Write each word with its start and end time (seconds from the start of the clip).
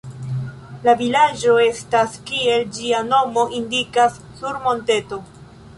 La 0.87 0.95
vilaĝo 1.01 1.53
estas, 1.65 2.15
kiel 2.31 2.67
ĝia 2.79 3.05
nomo 3.13 3.47
indikas, 3.61 4.21
sur 4.41 4.61
monteto. 4.69 5.25